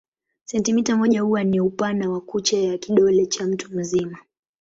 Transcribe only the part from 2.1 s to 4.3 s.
kucha ya kidole cha mtu mzima.